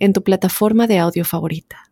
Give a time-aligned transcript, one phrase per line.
[0.00, 1.90] en tu plataforma de audio favorita.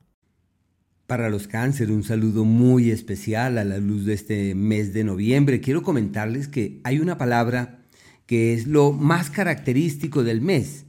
[1.07, 5.61] Para los cáncer, un saludo muy especial a la luz de este mes de noviembre.
[5.61, 7.79] Quiero comentarles que hay una palabra
[8.27, 10.85] que es lo más característico del mes.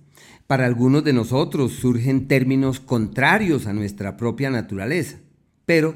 [0.47, 5.20] Para algunos de nosotros surgen términos contrarios a nuestra propia naturaleza,
[5.66, 5.95] pero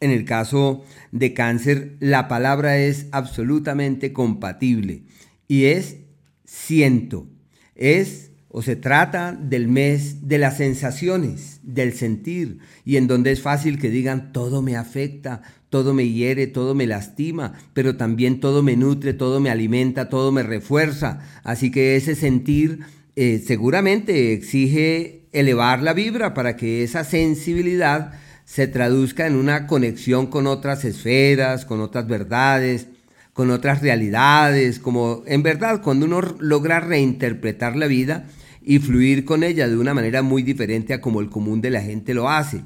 [0.00, 5.04] en el caso de cáncer la palabra es absolutamente compatible
[5.46, 5.98] y es
[6.44, 7.28] siento,
[7.74, 13.40] es o se trata del mes de las sensaciones, del sentir, y en donde es
[13.40, 18.62] fácil que digan todo me afecta, todo me hiere, todo me lastima, pero también todo
[18.62, 21.20] me nutre, todo me alimenta, todo me refuerza.
[21.44, 22.80] Así que ese sentir
[23.14, 28.12] eh, seguramente exige elevar la vibra para que esa sensibilidad
[28.44, 32.88] se traduzca en una conexión con otras esferas, con otras verdades,
[33.32, 38.26] con otras realidades, como en verdad cuando uno logra reinterpretar la vida,
[38.62, 41.82] y fluir con ella de una manera muy diferente a como el común de la
[41.82, 42.62] gente lo hace.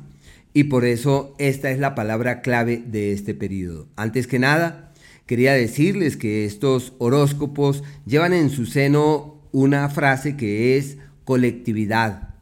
[0.53, 3.89] Y por eso esta es la palabra clave de este periodo.
[3.97, 4.93] Antes que nada,
[5.27, 12.35] quería decirles que estos horóscopos llevan en su seno una frase que es colectividad,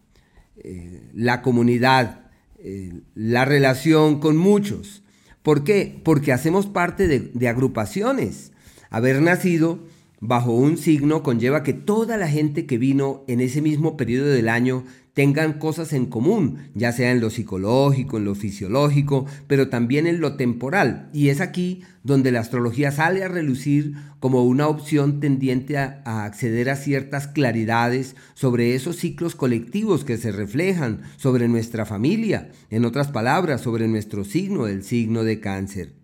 [0.57, 5.03] eh, la comunidad, eh, la relación con muchos.
[5.43, 6.01] ¿Por qué?
[6.05, 8.53] Porque hacemos parte de, de agrupaciones.
[8.91, 9.81] Haber nacido
[10.23, 14.49] bajo un signo conlleva que toda la gente que vino en ese mismo periodo del
[14.49, 14.85] año
[15.15, 20.21] tengan cosas en común, ya sea en lo psicológico, en lo fisiológico, pero también en
[20.21, 21.11] lo temporal.
[21.13, 26.71] Y es aquí donde la astrología sale a relucir como una opción tendiente a, acceder
[26.71, 33.09] a ciertas claridades sobre esos ciclos colectivos que se reflejan sobre nuestra familia, en otras
[33.09, 35.95] palabras, sobre nuestro signo, el signo de cáncer.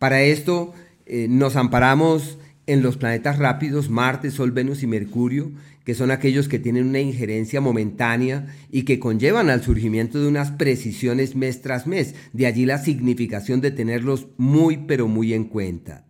[0.00, 0.74] Para esto
[1.06, 5.52] eh, nos amparamos en los planetas rápidos, Marte, Sol, Venus y Mercurio,
[5.84, 10.50] que son aquellos que tienen una injerencia momentánea y que conllevan al surgimiento de unas
[10.50, 16.04] precisiones mes tras mes, de allí la significación de tenerlos muy pero muy en cuenta.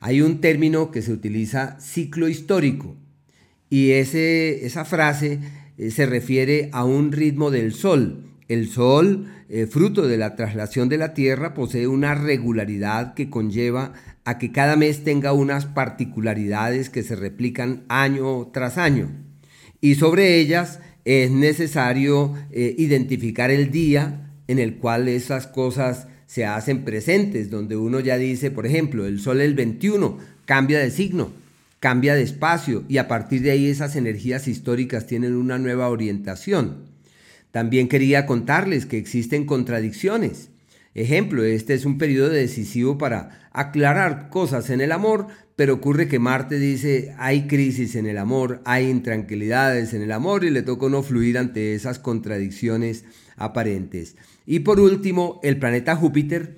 [0.00, 2.96] Hay un término que se utiliza ciclo histórico
[3.70, 5.38] y ese, esa frase
[5.78, 8.29] eh, se refiere a un ritmo del Sol.
[8.50, 13.92] El Sol, eh, fruto de la traslación de la Tierra, posee una regularidad que conlleva
[14.24, 19.08] a que cada mes tenga unas particularidades que se replican año tras año.
[19.80, 26.44] Y sobre ellas es necesario eh, identificar el día en el cual esas cosas se
[26.44, 31.30] hacen presentes, donde uno ya dice, por ejemplo, el sol el 21 cambia de signo,
[31.78, 36.89] cambia de espacio y a partir de ahí esas energías históricas tienen una nueva orientación.
[37.50, 40.50] También quería contarles que existen contradicciones
[40.94, 46.18] Ejemplo, este es un periodo decisivo para aclarar cosas en el amor, pero ocurre que
[46.18, 50.88] Marte dice hay crisis en el amor, hay intranquilidades en el amor y le toca
[50.88, 53.04] no fluir ante esas contradicciones
[53.36, 54.16] aparentes.
[54.46, 56.56] Y por último, el planeta Júpiter.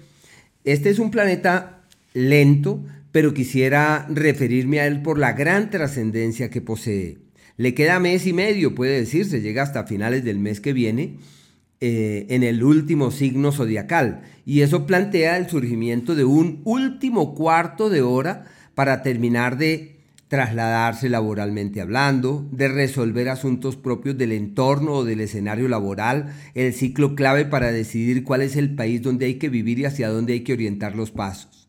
[0.65, 1.83] Este es un planeta
[2.15, 7.19] lento, pero quisiera referirme a él por la gran trascendencia que posee.
[7.57, 11.17] Le queda mes y medio, puede decirse, llega hasta finales del mes que viene
[11.81, 14.23] eh, en el último signo zodiacal.
[14.47, 19.97] Y eso plantea el surgimiento de un último cuarto de hora para terminar de
[20.33, 27.15] trasladarse laboralmente hablando, de resolver asuntos propios del entorno o del escenario laboral, el ciclo
[27.15, 30.41] clave para decidir cuál es el país donde hay que vivir y hacia dónde hay
[30.41, 31.69] que orientar los pasos.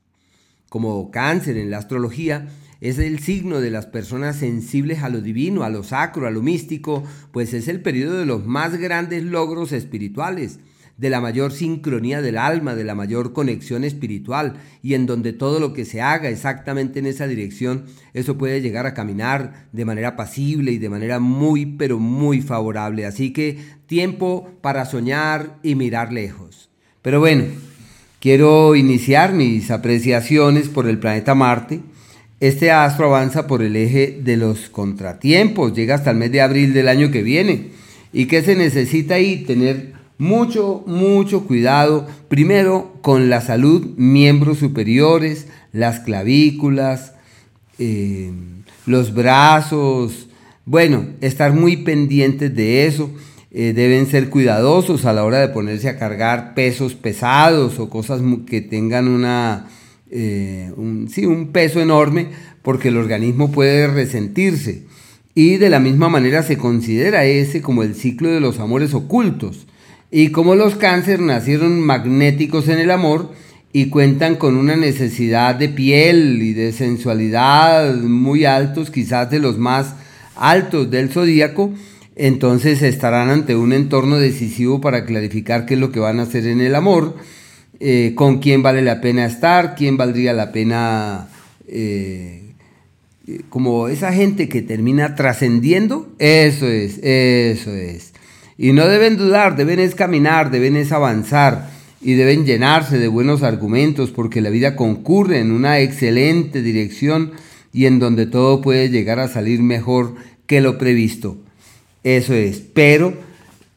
[0.69, 2.47] Como cáncer en la astrología,
[2.83, 6.41] es el signo de las personas sensibles a lo divino, a lo sacro, a lo
[6.41, 7.01] místico,
[7.31, 10.59] pues es el periodo de los más grandes logros espirituales,
[10.97, 15.61] de la mayor sincronía del alma, de la mayor conexión espiritual, y en donde todo
[15.61, 20.17] lo que se haga exactamente en esa dirección, eso puede llegar a caminar de manera
[20.17, 23.05] pasible y de manera muy, pero muy favorable.
[23.05, 26.69] Así que tiempo para soñar y mirar lejos.
[27.01, 27.45] Pero bueno,
[28.19, 31.79] quiero iniciar mis apreciaciones por el planeta Marte
[32.47, 36.73] este astro avanza por el eje de los contratiempos, llega hasta el mes de abril
[36.73, 37.69] del año que viene.
[38.11, 39.45] ¿Y qué se necesita ahí?
[39.47, 47.13] Tener mucho, mucho cuidado, primero con la salud, miembros superiores, las clavículas,
[47.79, 48.33] eh,
[48.87, 50.27] los brazos,
[50.65, 53.09] bueno, estar muy pendientes de eso.
[53.55, 58.19] eh, deben ser cuidadosos a la hora de ponerse a cargar pesos pesados o cosas
[58.47, 59.67] que tengan una,
[60.15, 62.27] eh, un, sí, un peso enorme
[62.61, 64.83] porque el organismo puede resentirse.
[65.33, 69.65] Y de la misma manera se considera ese como el ciclo de los amores ocultos.
[70.11, 73.31] Y como los cánceres nacieron magnéticos en el amor
[73.71, 79.57] y cuentan con una necesidad de piel y de sensualidad muy altos, quizás de los
[79.57, 79.95] más
[80.35, 81.73] altos del zodíaco,
[82.15, 86.45] entonces estarán ante un entorno decisivo para clarificar qué es lo que van a hacer
[86.45, 87.15] en el amor,
[87.79, 91.27] eh, con quién vale la pena estar, quién valdría la pena
[91.67, 92.43] eh,
[93.49, 98.13] como esa gente que termina trascendiendo, eso es, eso es.
[98.57, 101.69] Y no deben dudar, deben es caminar, deben es avanzar
[102.01, 107.31] y deben llenarse de buenos argumentos porque la vida concurre en una excelente dirección
[107.71, 110.15] y en donde todo puede llegar a salir mejor
[110.45, 111.37] que lo previsto.
[112.03, 113.13] Eso es, pero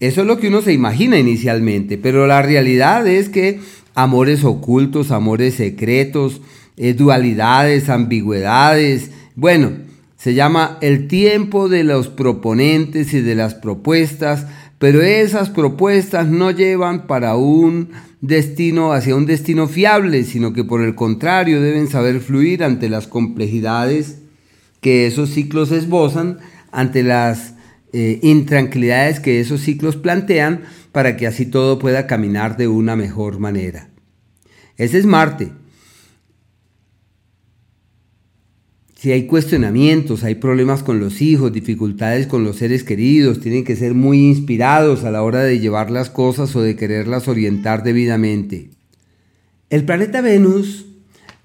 [0.00, 3.60] eso es lo que uno se imagina inicialmente, pero la realidad es que
[3.96, 6.43] amores ocultos, amores secretos,
[6.76, 9.72] eh, dualidades, ambigüedades, bueno,
[10.16, 14.46] se llama el tiempo de los proponentes y de las propuestas,
[14.78, 17.88] pero esas propuestas no llevan para un
[18.20, 23.06] destino hacia un destino fiable, sino que por el contrario deben saber fluir ante las
[23.06, 24.19] complejidades
[24.82, 26.38] que esos ciclos esbozan,
[26.70, 27.56] ante las
[27.98, 33.38] eh, intranquilidades que esos ciclos plantean, para que así todo pueda caminar de una mejor
[33.38, 33.88] manera.
[34.76, 35.50] Ese es Marte.
[39.06, 43.76] si hay cuestionamientos, hay problemas con los hijos, dificultades con los seres queridos, tienen que
[43.76, 48.70] ser muy inspirados a la hora de llevar las cosas o de quererlas orientar debidamente.
[49.70, 50.87] El planeta Venus,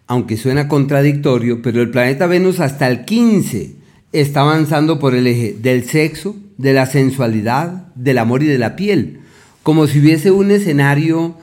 [0.07, 3.80] aunque suena contradictorio, pero el planeta Venus hasta el 15
[4.11, 8.75] está avanzando por el eje del sexo, de la sensualidad, del amor y de la
[8.75, 9.21] piel,
[9.63, 11.35] como si hubiese un escenario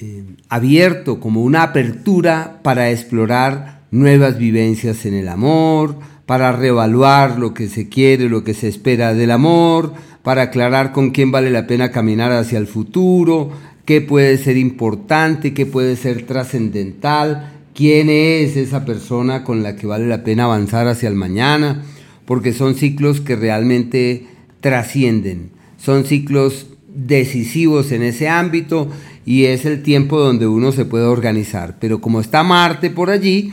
[0.00, 5.96] eh, abierto, como una apertura para explorar nuevas vivencias en el amor,
[6.26, 9.92] para reevaluar lo que se quiere, lo que se espera del amor,
[10.22, 13.50] para aclarar con quién vale la pena caminar hacia el futuro,
[13.84, 19.86] qué puede ser importante, qué puede ser trascendental, quién es esa persona con la que
[19.86, 21.82] vale la pena avanzar hacia el mañana,
[22.24, 24.26] porque son ciclos que realmente
[24.60, 28.88] trascienden, son ciclos decisivos en ese ámbito
[29.26, 31.76] y es el tiempo donde uno se puede organizar.
[31.80, 33.52] Pero como está Marte por allí,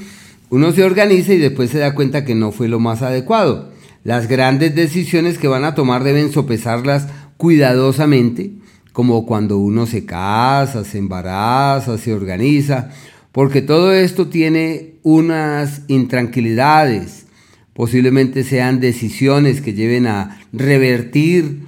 [0.50, 3.71] uno se organiza y después se da cuenta que no fue lo más adecuado.
[4.03, 7.07] Las grandes decisiones que van a tomar deben sopesarlas
[7.38, 8.51] cuidadosamente,
[8.94, 12.89] como cuando uno se casa, se embaraza, se organiza,
[13.31, 17.25] porque todo esto tiene unas intranquilidades,
[17.74, 21.62] posiblemente sean decisiones que lleven a revertir,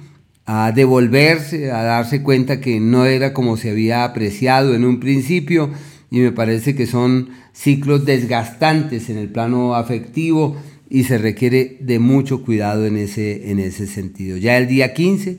[0.46, 5.70] a devolverse, a darse cuenta que no era como se había apreciado en un principio,
[6.10, 10.56] y me parece que son ciclos desgastantes en el plano afectivo
[10.90, 14.36] y se requiere de mucho cuidado en ese, en ese sentido.
[14.36, 15.38] Ya el día 15,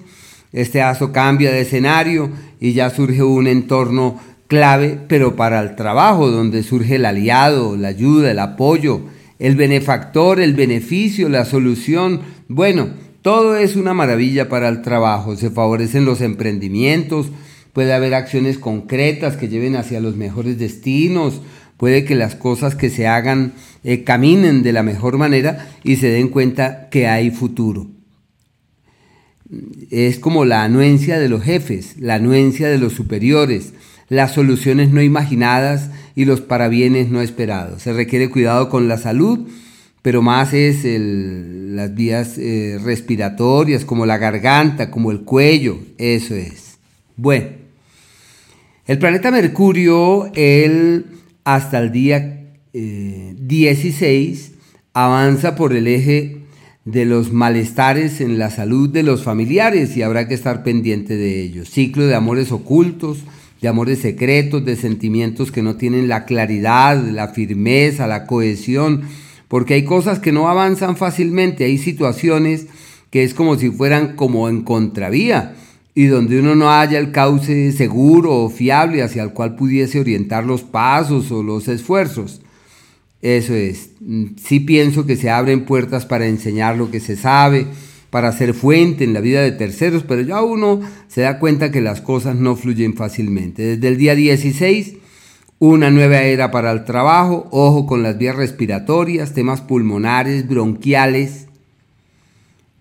[0.52, 2.30] este aso cambia de escenario
[2.60, 7.90] y ya surge un entorno clave, pero para el trabajo, donde surge el aliado, la
[7.90, 9.02] ayuda, el apoyo,
[9.40, 12.22] el benefactor, el beneficio, la solución.
[12.48, 12.90] Bueno,
[13.22, 15.36] todo es una maravilla para el trabajo.
[15.36, 17.28] Se favorecen los emprendimientos,
[17.74, 21.42] puede haber acciones concretas que lleven hacia los mejores destinos,
[21.78, 26.08] puede que las cosas que se hagan eh, caminen de la mejor manera y se
[26.08, 27.88] den cuenta que hay futuro.
[29.92, 33.74] Es como la anuencia de los jefes, la anuencia de los superiores,
[34.10, 37.82] las soluciones no imaginadas y los parabienes no esperados.
[37.82, 39.48] Se requiere cuidado con la salud,
[40.02, 46.78] pero más es las vías eh, respiratorias, como la garganta, como el cuello, eso es.
[47.18, 47.66] Bueno.
[48.88, 51.08] El planeta Mercurio, él
[51.44, 54.56] hasta el día 16 eh,
[54.94, 56.46] avanza por el eje
[56.86, 61.42] de los malestares en la salud de los familiares y habrá que estar pendiente de
[61.42, 61.70] ellos.
[61.72, 63.24] Ciclo de amores ocultos,
[63.66, 69.02] de amores secretos, de sentimientos que no tienen la claridad, la firmeza, la cohesión,
[69.48, 72.68] porque hay cosas que no avanzan fácilmente, hay situaciones
[73.10, 75.56] que es como si fueran como en contravía
[75.96, 80.46] y donde uno no haya el cauce seguro o fiable hacia el cual pudiese orientar
[80.46, 82.42] los pasos o los esfuerzos.
[83.24, 83.90] Eso es,
[84.36, 87.66] sí pienso que se abren puertas para enseñar lo que se sabe,
[88.10, 91.82] para ser fuente en la vida de terceros, pero ya uno se da cuenta que
[91.82, 93.64] las cosas no fluyen fácilmente.
[93.64, 94.96] Desde el día 16,
[95.60, 101.46] una nueva era para el trabajo, ojo con las vías respiratorias, temas pulmonares, bronquiales,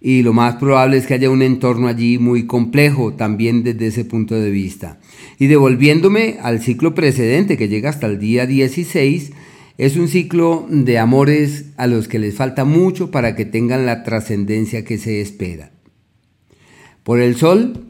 [0.06, 4.04] y lo más probable es que haya un entorno allí muy complejo también desde ese
[4.04, 4.98] punto de vista.
[5.38, 9.32] Y devolviéndome al ciclo precedente que llega hasta el día 16,
[9.76, 14.02] es un ciclo de amores a los que les falta mucho para que tengan la
[14.02, 15.72] trascendencia que se espera.
[17.02, 17.84] Por el Sol,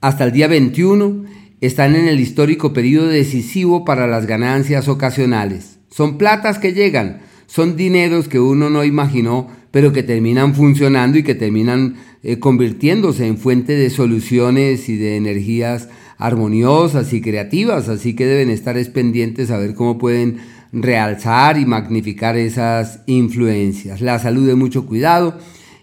[0.00, 1.24] hasta el día 21,
[1.60, 5.78] están en el histórico periodo decisivo para las ganancias ocasionales.
[5.90, 11.24] Son platas que llegan, son dineros que uno no imaginó pero que terminan funcionando y
[11.24, 18.14] que terminan eh, convirtiéndose en fuente de soluciones y de energías armoniosas y creativas, así
[18.14, 20.36] que deben estar pendientes a ver cómo pueden
[20.74, 24.00] realzar y magnificar esas influencias.
[24.00, 25.38] La salud de mucho cuidado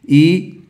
[0.06, 0.62] y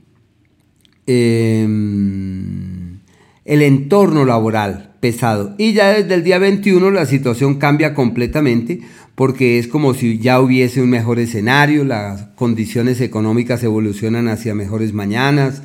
[1.08, 3.00] em,
[3.46, 5.56] el entorno laboral pesado.
[5.58, 8.82] Y ya desde el día 21 la situación cambia completamente
[9.16, 14.94] porque es como si ya hubiese un mejor escenario, las condiciones económicas evolucionan hacia mejores
[14.94, 15.64] mañanas,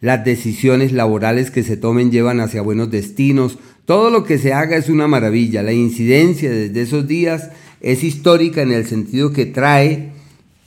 [0.00, 4.76] las decisiones laborales que se tomen llevan hacia buenos destinos, todo lo que se haga
[4.76, 7.50] es una maravilla, la incidencia desde esos días
[7.86, 10.08] es histórica en el sentido que trae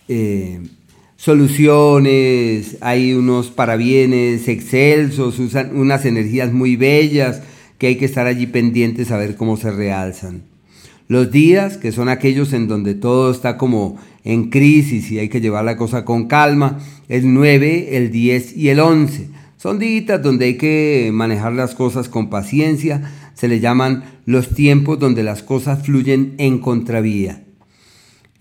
[0.08, 0.62] eh,
[1.18, 7.42] soluciones, hay unos parabienes excelsos, usan unas energías muy bellas
[7.78, 10.44] que hay que estar allí pendientes a ver cómo se realzan.
[11.10, 15.42] Los días, que son aquellos en donde todo está como en crisis y hay que
[15.42, 19.28] llevar la cosa con calma, el 9, el 10 y el 11.
[19.58, 25.00] Son días donde hay que manejar las cosas con paciencia, se le llaman los tiempos
[25.00, 27.46] donde las cosas fluyen en contravía.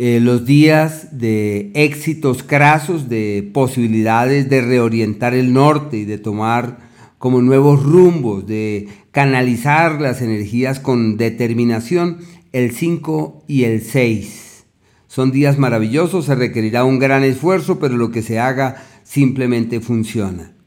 [0.01, 6.79] Eh, los días de éxitos crasos, de posibilidades de reorientar el norte y de tomar
[7.19, 12.19] como nuevos rumbos, de canalizar las energías con determinación
[12.51, 14.65] el 5 y el 6.
[15.07, 20.58] Son días maravillosos, se requerirá un gran esfuerzo, pero lo que se haga simplemente funciona.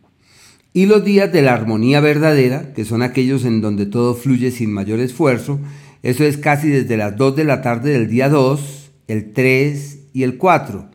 [0.73, 4.71] Y los días de la armonía verdadera, que son aquellos en donde todo fluye sin
[4.71, 5.59] mayor esfuerzo,
[6.01, 10.23] eso es casi desde las 2 de la tarde del día 2, el 3 y
[10.23, 10.89] el 4.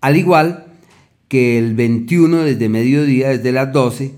[0.00, 0.66] Al igual
[1.28, 4.12] que el 21 desde mediodía, desde las 12,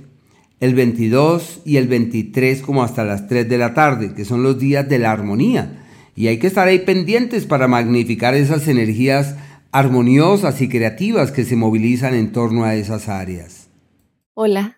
[0.60, 4.58] el 22 y el 23 como hasta las 3 de la tarde, que son los
[4.58, 5.84] días de la armonía,
[6.16, 9.36] y hay que estar ahí pendientes para magnificar esas energías
[9.70, 13.68] armoniosas y creativas que se movilizan en torno a esas áreas.
[14.34, 14.77] Hola,